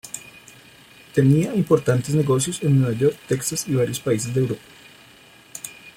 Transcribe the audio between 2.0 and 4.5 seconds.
negocios en Nueva York, Texas y varios países de